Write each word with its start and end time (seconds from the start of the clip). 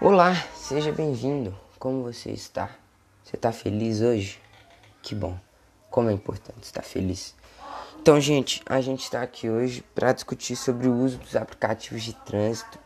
Olá, 0.00 0.34
seja 0.56 0.90
bem-vindo. 0.90 1.56
Como 1.78 2.02
você 2.02 2.30
está? 2.30 2.68
Você 3.22 3.36
está 3.36 3.52
feliz 3.52 4.00
hoje? 4.00 4.40
Que 5.00 5.14
bom. 5.14 5.38
Como 5.88 6.10
é 6.10 6.12
importante 6.12 6.64
estar 6.64 6.82
feliz. 6.82 7.32
Então, 8.00 8.20
gente, 8.20 8.60
a 8.66 8.80
gente 8.80 9.04
está 9.04 9.22
aqui 9.22 9.48
hoje 9.48 9.84
para 9.94 10.12
discutir 10.12 10.56
sobre 10.56 10.88
o 10.88 10.94
uso 10.94 11.18
dos 11.18 11.36
aplicativos 11.36 12.02
de 12.02 12.12
trânsito 12.12 12.76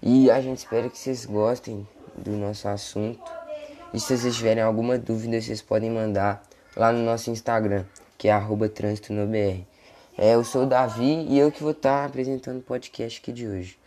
e 0.00 0.30
a 0.30 0.40
gente 0.40 0.58
espera 0.58 0.88
que 0.88 0.96
vocês 0.96 1.26
gostem 1.26 1.86
do 2.16 2.30
nosso 2.30 2.68
assunto. 2.68 3.30
E 3.92 3.98
se 3.98 4.16
vocês 4.16 4.36
tiverem 4.36 4.62
alguma 4.62 4.96
dúvida, 4.96 5.40
vocês 5.40 5.60
podem 5.60 5.90
mandar 5.90 6.42
lá 6.76 6.92
no 6.92 7.04
nosso 7.04 7.28
Instagram, 7.28 7.84
que 8.16 8.28
é 8.28 8.40
@trânsito_no_br. 8.72 9.64
É, 10.16 10.34
eu 10.34 10.44
sou 10.44 10.62
o 10.62 10.66
Davi 10.66 11.26
e 11.28 11.38
eu 11.38 11.50
que 11.50 11.62
vou 11.62 11.72
estar 11.72 12.02
tá 12.02 12.04
apresentando 12.06 12.60
o 12.60 12.62
podcast 12.62 13.20
aqui 13.20 13.32
de 13.32 13.48
hoje. 13.48 13.78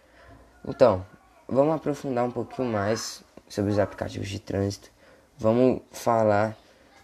Então, 0.68 1.06
vamos 1.50 1.76
aprofundar 1.76 2.24
um 2.26 2.32
pouquinho 2.32 2.70
mais 2.70 3.24
sobre 3.48 3.72
os 3.72 3.80
aplicativos 3.80 4.30
de 4.30 4.40
trânsito. 4.40 4.90
Vamos 5.38 5.82
falar 5.92 6.56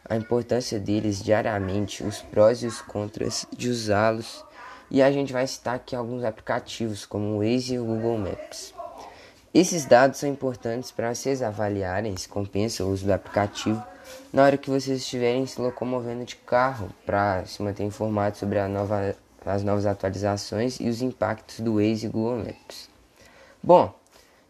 a 0.07 0.15
importância 0.15 0.79
deles 0.79 1.23
diariamente, 1.23 2.03
os 2.03 2.21
prós 2.21 2.61
e 2.61 2.67
os 2.67 2.81
contras 2.81 3.47
de 3.51 3.69
usá-los. 3.69 4.43
E 4.91 5.01
a 5.01 5.11
gente 5.11 5.33
vai 5.33 5.47
citar 5.47 5.75
aqui 5.75 5.95
alguns 5.95 6.23
aplicativos 6.23 7.05
como 7.05 7.25
o 7.25 7.37
Waze 7.39 7.73
e 7.73 7.79
o 7.79 7.85
Google 7.85 8.19
Maps. 8.19 8.73
Esses 9.51 9.85
dados 9.85 10.19
são 10.19 10.29
importantes 10.29 10.91
para 10.91 11.15
vocês 11.15 11.41
avaliarem 11.41 12.15
se 12.17 12.27
compensa 12.27 12.83
o 12.83 12.91
uso 12.91 13.05
do 13.05 13.13
aplicativo 13.13 13.81
na 14.31 14.43
hora 14.43 14.57
que 14.57 14.69
vocês 14.69 14.99
estiverem 14.99 15.45
se 15.47 15.59
locomovendo 15.59 16.25
de 16.25 16.35
carro 16.35 16.89
para 17.05 17.45
se 17.45 17.63
manter 17.63 17.83
informado 17.83 18.37
sobre 18.37 18.65
nova, 18.67 19.15
as 19.45 19.63
novas 19.63 19.85
atualizações 19.85 20.79
e 20.79 20.89
os 20.89 21.01
impactos 21.01 21.61
do 21.61 21.75
Waze 21.75 22.05
e 22.05 22.09
Google 22.09 22.37
Maps. 22.37 22.89
Bom, 23.63 23.93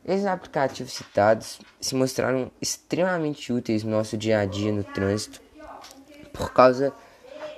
esses 0.05 0.27
aplicativos 0.27 0.93
citados 0.93 1.59
se 1.81 1.95
mostraram 1.95 2.51
extremamente 2.61 3.51
úteis 3.51 3.83
no 3.83 3.89
nosso 3.91 4.15
dia 4.15 4.39
a 4.39 4.45
dia 4.45 4.71
no 4.71 4.83
trânsito 4.83 5.41
por 6.31 6.53
causa 6.53 6.93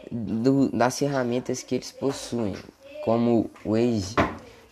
do, 0.09 0.69
das 0.69 0.97
ferramentas 0.97 1.61
que 1.61 1.75
eles 1.75 1.91
possuem, 1.91 2.55
como 3.03 3.49
o 3.65 3.71
Waze. 3.71 4.15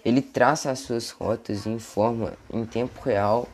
Ele 0.05 0.22
traça 0.22 0.72
as 0.72 0.80
suas 0.80 1.09
rotas 1.09 1.66
e 1.66 1.69
informa 1.69 2.33
em 2.53 2.64
tempo 2.66 3.02
real 3.02 3.49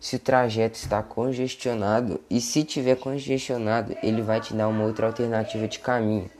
se 0.00 0.16
o 0.16 0.18
trajeto 0.18 0.76
está 0.76 1.02
congestionado 1.02 2.20
e 2.28 2.40
se 2.40 2.64
tiver 2.64 2.96
congestionado, 2.96 3.94
ele 4.02 4.22
vai 4.22 4.40
te 4.40 4.54
dar 4.54 4.66
uma 4.66 4.84
outra 4.84 5.06
alternativa 5.06 5.68
de 5.68 5.78
caminho. 5.78 6.30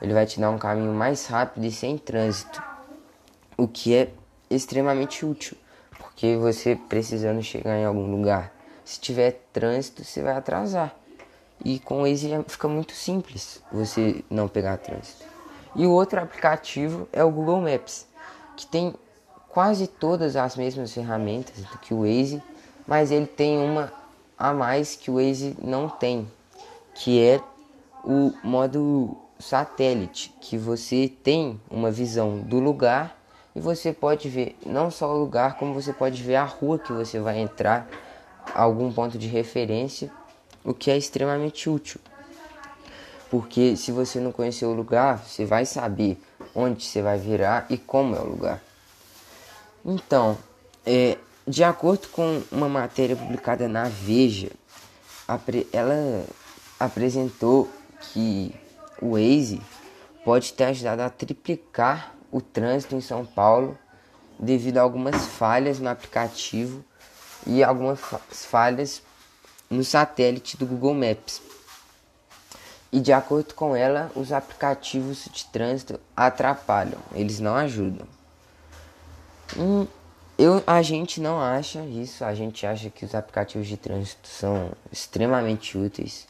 Ele 0.00 0.12
vai 0.12 0.26
te 0.26 0.38
dar 0.38 0.50
um 0.50 0.58
caminho 0.58 0.92
mais 0.92 1.26
rápido 1.26 1.64
e 1.64 1.72
sem 1.72 1.96
trânsito, 1.96 2.62
o 3.56 3.66
que 3.66 3.94
é 3.94 4.10
extremamente 4.50 5.24
útil 5.24 5.56
que 6.16 6.36
você 6.36 6.76
precisando 6.76 7.42
chegar 7.42 7.76
em 7.76 7.84
algum 7.84 8.10
lugar. 8.10 8.52
Se 8.84 8.98
tiver 9.00 9.40
trânsito, 9.52 10.04
você 10.04 10.22
vai 10.22 10.36
atrasar. 10.36 10.94
E 11.64 11.78
com 11.78 12.06
esse 12.06 12.28
fica 12.46 12.68
muito 12.68 12.92
simples 12.92 13.62
você 13.70 14.24
não 14.30 14.48
pegar 14.48 14.78
trânsito. 14.78 15.24
E 15.76 15.86
o 15.86 15.90
outro 15.90 16.20
aplicativo 16.20 17.08
é 17.12 17.22
o 17.22 17.30
Google 17.30 17.60
Maps, 17.60 18.06
que 18.56 18.66
tem 18.66 18.94
quase 19.48 19.86
todas 19.86 20.36
as 20.36 20.56
mesmas 20.56 20.92
ferramentas 20.92 21.56
do 21.64 21.78
que 21.78 21.92
o 21.92 22.02
Waze, 22.02 22.42
mas 22.86 23.10
ele 23.10 23.26
tem 23.26 23.58
uma 23.58 23.92
a 24.38 24.52
mais 24.52 24.94
que 24.94 25.10
o 25.10 25.14
Waze 25.14 25.56
não 25.60 25.88
tem, 25.88 26.30
que 26.94 27.20
é 27.20 27.40
o 28.04 28.32
modo 28.42 29.16
satélite, 29.38 30.34
que 30.40 30.56
você 30.56 31.12
tem 31.22 31.60
uma 31.70 31.90
visão 31.90 32.38
do 32.38 32.58
lugar 32.60 33.17
e 33.58 33.60
você 33.60 33.92
pode 33.92 34.28
ver 34.28 34.56
não 34.64 34.88
só 34.88 35.12
o 35.12 35.18
lugar, 35.18 35.56
como 35.56 35.74
você 35.74 35.92
pode 35.92 36.22
ver 36.22 36.36
a 36.36 36.44
rua 36.44 36.78
que 36.78 36.92
você 36.92 37.18
vai 37.18 37.40
entrar, 37.40 37.90
algum 38.54 38.92
ponto 38.92 39.18
de 39.18 39.26
referência, 39.26 40.12
o 40.64 40.72
que 40.72 40.92
é 40.92 40.96
extremamente 40.96 41.68
útil. 41.68 42.00
Porque 43.28 43.76
se 43.76 43.90
você 43.90 44.20
não 44.20 44.30
conhecer 44.30 44.64
o 44.64 44.72
lugar, 44.72 45.18
você 45.26 45.44
vai 45.44 45.66
saber 45.66 46.22
onde 46.54 46.84
você 46.84 47.02
vai 47.02 47.18
virar 47.18 47.66
e 47.68 47.76
como 47.76 48.14
é 48.14 48.20
o 48.20 48.28
lugar. 48.28 48.62
Então, 49.84 50.38
é, 50.86 51.18
de 51.44 51.64
acordo 51.64 52.06
com 52.10 52.40
uma 52.52 52.68
matéria 52.68 53.16
publicada 53.16 53.66
na 53.66 53.88
Veja, 53.88 54.52
ela 55.72 56.24
apresentou 56.78 57.68
que 58.00 58.54
o 59.02 59.14
Waze 59.14 59.60
pode 60.24 60.52
ter 60.52 60.64
ajudado 60.66 61.02
a 61.02 61.10
triplicar 61.10 62.17
o 62.30 62.40
trânsito 62.40 62.94
em 62.94 63.00
São 63.00 63.24
Paulo 63.24 63.78
devido 64.38 64.78
a 64.78 64.82
algumas 64.82 65.16
falhas 65.26 65.80
no 65.80 65.88
aplicativo 65.88 66.84
e 67.46 67.64
algumas 67.64 68.00
falhas 68.30 69.02
no 69.68 69.82
satélite 69.82 70.56
do 70.56 70.66
Google 70.66 70.94
Maps. 70.94 71.42
E 72.90 73.00
de 73.00 73.12
acordo 73.12 73.52
com 73.54 73.76
ela, 73.76 74.10
os 74.14 74.32
aplicativos 74.32 75.28
de 75.30 75.44
trânsito 75.46 76.00
atrapalham, 76.16 77.00
eles 77.12 77.38
não 77.38 77.54
ajudam. 77.54 78.06
Hum, 79.56 79.86
eu, 80.38 80.62
a 80.66 80.80
gente 80.82 81.20
não 81.20 81.40
acha 81.40 81.84
isso, 81.84 82.24
a 82.24 82.34
gente 82.34 82.66
acha 82.66 82.88
que 82.88 83.04
os 83.04 83.14
aplicativos 83.14 83.66
de 83.66 83.76
trânsito 83.76 84.28
são 84.28 84.72
extremamente 84.90 85.76
úteis, 85.76 86.26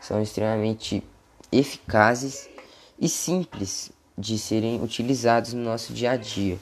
são 0.00 0.20
extremamente 0.20 1.02
eficazes 1.50 2.48
e 2.98 3.08
simples 3.08 3.90
de 4.16 4.38
serem 4.38 4.82
utilizados 4.82 5.52
no 5.52 5.62
nosso 5.62 5.92
dia 5.92 6.12
a 6.12 6.16
dia. 6.16 6.58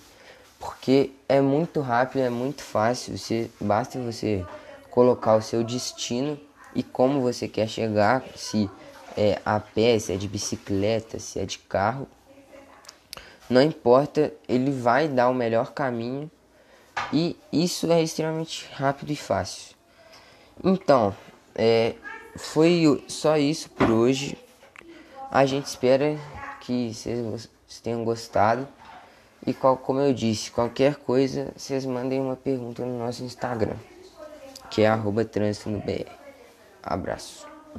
Porque 0.58 1.10
é 1.28 1.40
muito 1.40 1.80
rápido, 1.80 2.22
é 2.22 2.30
muito 2.30 2.62
fácil, 2.62 3.16
você 3.16 3.50
basta 3.60 3.98
você 3.98 4.44
colocar 4.90 5.36
o 5.36 5.42
seu 5.42 5.64
destino 5.64 6.38
e 6.74 6.82
como 6.82 7.20
você 7.20 7.48
quer 7.48 7.68
chegar, 7.68 8.24
se 8.36 8.68
é 9.16 9.40
a 9.44 9.58
pé, 9.58 9.98
se 9.98 10.12
é 10.12 10.16
de 10.16 10.28
bicicleta, 10.28 11.18
se 11.18 11.38
é 11.38 11.46
de 11.46 11.58
carro. 11.58 12.06
Não 13.48 13.62
importa, 13.62 14.32
ele 14.48 14.70
vai 14.70 15.08
dar 15.08 15.28
o 15.28 15.34
melhor 15.34 15.72
caminho 15.72 16.30
e 17.12 17.36
isso 17.52 17.90
é 17.90 18.02
extremamente 18.02 18.68
rápido 18.72 19.10
e 19.10 19.16
fácil. 19.16 19.74
Então, 20.62 21.16
é, 21.54 21.94
foi 22.36 23.02
só 23.08 23.36
isso 23.36 23.70
por 23.70 23.90
hoje. 23.90 24.36
A 25.30 25.46
gente 25.46 25.66
espera 25.66 26.18
que 26.60 26.92
vocês 26.92 27.48
tenham 27.82 28.04
gostado. 28.04 28.66
E 29.46 29.54
qual, 29.54 29.76
como 29.76 30.00
eu 30.00 30.12
disse, 30.12 30.50
qualquer 30.50 30.96
coisa, 30.96 31.50
vocês 31.56 31.86
mandem 31.86 32.20
uma 32.20 32.36
pergunta 32.36 32.84
no 32.84 32.98
nosso 32.98 33.24
Instagram, 33.24 33.76
que 34.70 34.82
é 34.82 34.88
arroba 34.88 35.24
Abraço. 36.82 37.49